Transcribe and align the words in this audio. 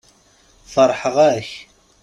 Feṛḥeɣ-ak. 0.73 1.49